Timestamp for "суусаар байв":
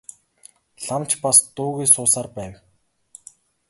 1.93-2.53